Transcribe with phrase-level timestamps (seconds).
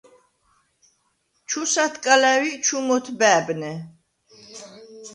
[1.49, 3.73] –ჩუ ს’ათკალა̈უ̂ ი ჩუ მ’ოთბა̄̈ბნე.